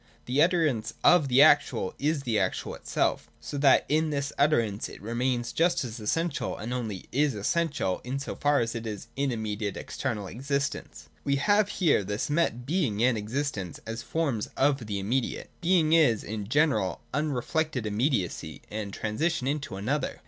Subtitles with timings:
[0.25, 4.99] The utterance of the actual is the actual itself: so that in this utterance it
[4.99, 9.31] remains just as essential, and only is essential, in so far as it is in
[9.31, 11.07] immediate external existence.
[11.23, 15.51] We have ere this met Being and Existence as forms of the immediate.
[15.61, 20.19] Being is, in general, unreflected im mediacy and transition into another.